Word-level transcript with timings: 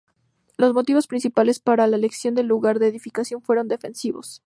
Los 0.57 0.73
motivos 0.73 1.05
principales 1.05 1.59
para 1.59 1.85
la 1.85 1.95
elección 1.95 2.33
del 2.33 2.47
lugar 2.47 2.79
de 2.79 2.87
edificación 2.87 3.43
fueron 3.43 3.67
defensivos. 3.67 4.39